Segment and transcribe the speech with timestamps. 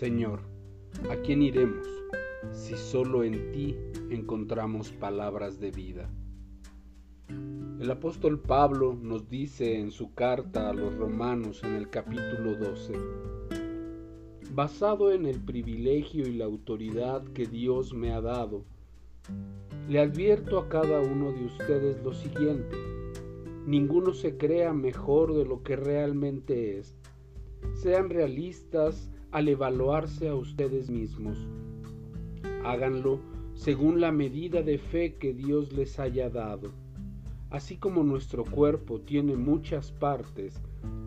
[0.00, 0.40] Señor,
[1.10, 1.86] ¿a quién iremos
[2.52, 3.76] si solo en ti
[4.08, 6.08] encontramos palabras de vida?
[7.28, 12.94] El apóstol Pablo nos dice en su carta a los romanos en el capítulo 12,
[14.54, 18.64] basado en el privilegio y la autoridad que Dios me ha dado,
[19.86, 22.74] le advierto a cada uno de ustedes lo siguiente,
[23.66, 26.96] ninguno se crea mejor de lo que realmente es.
[27.74, 31.38] Sean realistas al evaluarse a ustedes mismos.
[32.64, 33.20] Háganlo
[33.54, 36.70] según la medida de fe que Dios les haya dado.
[37.50, 40.60] Así como nuestro cuerpo tiene muchas partes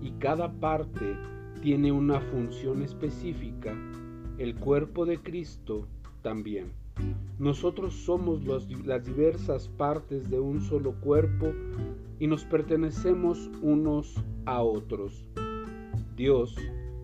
[0.00, 1.16] y cada parte
[1.62, 3.76] tiene una función específica,
[4.38, 5.86] el cuerpo de Cristo
[6.22, 6.72] también.
[7.38, 11.52] Nosotros somos las diversas partes de un solo cuerpo
[12.18, 15.28] y nos pertenecemos unos a otros.
[16.16, 16.54] Dios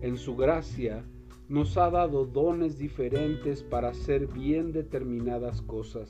[0.01, 1.03] en su gracia,
[1.49, 6.09] nos ha dado dones diferentes para hacer bien determinadas cosas.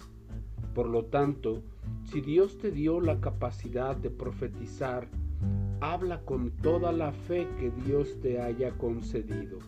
[0.73, 1.63] Por lo tanto,
[2.03, 5.07] si Dios te dio la capacidad de profetizar,
[5.79, 9.59] habla con toda la fe que Dios te haya concedido.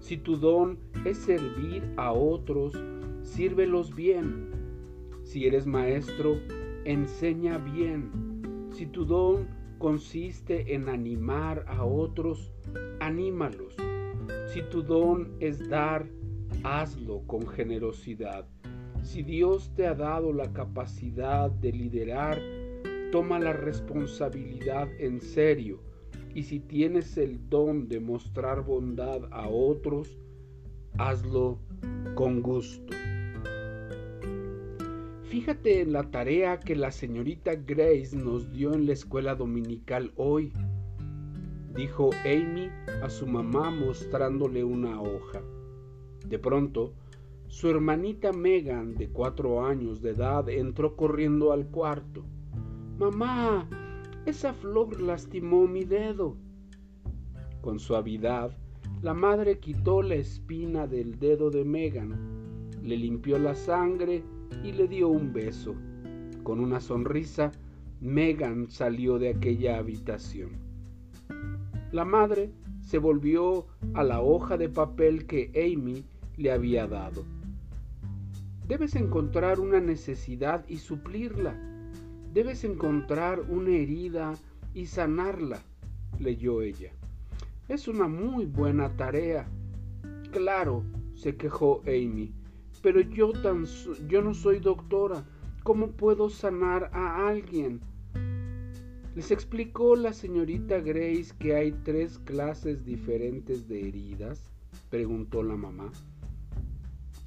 [0.00, 2.72] Si tu don es servir a otros,
[3.22, 4.48] sírvelos bien.
[5.22, 6.36] Si eres maestro,
[6.84, 8.10] enseña bien.
[8.72, 12.52] Si tu don consiste en animar a otros,
[13.08, 13.74] anímalos.
[14.52, 16.06] Si tu don es dar,
[16.62, 18.46] hazlo con generosidad.
[19.02, 22.38] Si Dios te ha dado la capacidad de liderar,
[23.10, 25.80] toma la responsabilidad en serio.
[26.34, 30.18] Y si tienes el don de mostrar bondad a otros,
[30.98, 31.58] hazlo
[32.14, 32.94] con gusto.
[35.30, 40.52] Fíjate en la tarea que la señorita Grace nos dio en la escuela dominical hoy
[41.74, 42.70] dijo Amy
[43.02, 45.42] a su mamá mostrándole una hoja.
[46.26, 46.94] De pronto,
[47.46, 52.24] su hermanita Megan, de cuatro años de edad, entró corriendo al cuarto.
[52.98, 53.68] Mamá,
[54.26, 56.36] esa flor lastimó mi dedo.
[57.62, 58.56] Con suavidad,
[59.00, 64.22] la madre quitó la espina del dedo de Megan, le limpió la sangre
[64.62, 65.74] y le dio un beso.
[66.42, 67.52] Con una sonrisa,
[68.00, 70.67] Megan salió de aquella habitación.
[71.90, 72.50] La madre
[72.80, 76.04] se volvió a la hoja de papel que Amy
[76.36, 77.24] le había dado.
[78.66, 81.58] Debes encontrar una necesidad y suplirla.
[82.34, 84.34] Debes encontrar una herida
[84.74, 85.62] y sanarla,
[86.18, 86.92] leyó ella.
[87.68, 89.48] Es una muy buena tarea.
[90.30, 90.84] Claro,
[91.14, 92.34] se quejó Amy,
[92.82, 93.64] pero yo, tan,
[94.08, 95.24] yo no soy doctora.
[95.62, 97.80] ¿Cómo puedo sanar a alguien?
[99.18, 104.48] Les explicó la señorita Grace que hay tres clases diferentes de heridas,
[104.90, 105.90] preguntó la mamá.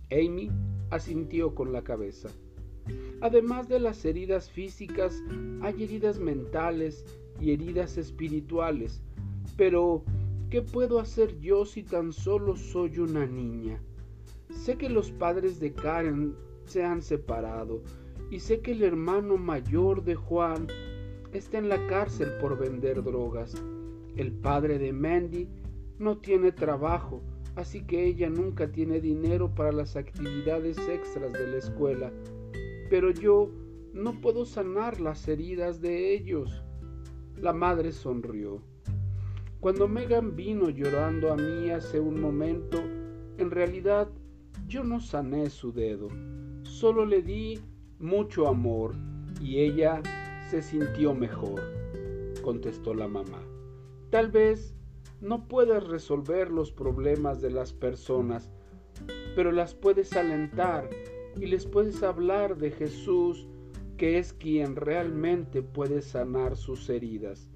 [0.09, 0.49] Amy
[0.89, 2.29] asintió con la cabeza.
[3.19, 5.21] Además de las heridas físicas,
[5.61, 7.03] hay heridas mentales
[7.41, 9.01] y heridas espirituales.
[9.57, 10.05] Pero,
[10.49, 13.83] ¿qué puedo hacer yo si tan solo soy una niña?
[14.49, 17.83] Sé que los padres de Karen se han separado
[18.29, 20.67] y sé que el hermano mayor de Juan
[21.33, 23.55] está en la cárcel por vender drogas.
[24.15, 25.47] El padre de Mandy
[25.99, 27.21] no tiene trabajo,
[27.55, 32.11] así que ella nunca tiene dinero para las actividades extras de la escuela.
[32.89, 33.49] Pero yo
[33.93, 36.63] no puedo sanar las heridas de ellos.
[37.37, 38.61] La madre sonrió.
[39.59, 42.79] Cuando Megan vino llorando a mí hace un momento,
[43.37, 44.09] en realidad
[44.67, 46.07] yo no sané su dedo,
[46.63, 47.59] solo le di
[47.99, 48.95] mucho amor
[49.39, 50.01] y ella
[50.51, 51.61] se sintió mejor,
[52.41, 53.41] contestó la mamá.
[54.09, 54.75] Tal vez
[55.21, 58.51] no puedas resolver los problemas de las personas,
[59.33, 60.89] pero las puedes alentar
[61.37, 63.47] y les puedes hablar de Jesús,
[63.95, 67.49] que es quien realmente puede sanar sus heridas.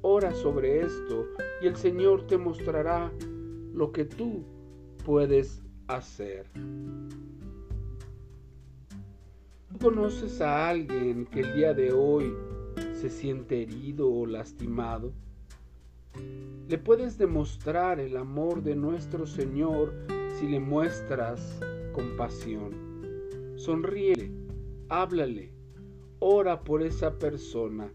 [0.00, 1.26] Ora sobre esto
[1.60, 3.12] y el Señor te mostrará
[3.74, 4.42] lo que tú
[5.04, 6.50] puedes hacer
[9.78, 12.32] conoces a alguien que el día de hoy
[12.94, 15.12] se siente herido o lastimado?
[16.68, 19.94] Le puedes demostrar el amor de nuestro Señor
[20.38, 21.60] si le muestras
[21.92, 22.72] compasión.
[23.56, 24.30] Sonríele,
[24.88, 25.52] háblale,
[26.18, 27.90] ora por esa persona.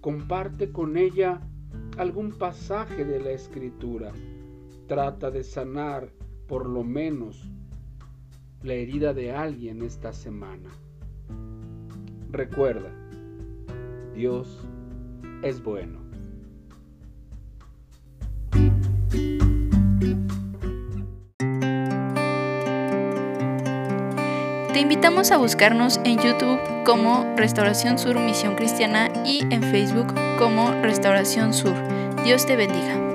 [0.00, 1.40] Comparte con ella
[1.98, 4.12] algún pasaje de la Escritura.
[4.86, 6.10] Trata de sanar
[6.46, 7.50] por lo menos
[8.62, 10.70] la herida de alguien esta semana.
[12.36, 12.90] Recuerda,
[14.14, 14.60] Dios
[15.42, 16.00] es bueno.
[24.70, 30.72] Te invitamos a buscarnos en YouTube como Restauración Sur Misión Cristiana y en Facebook como
[30.82, 31.72] Restauración Sur.
[32.22, 33.05] Dios te bendiga.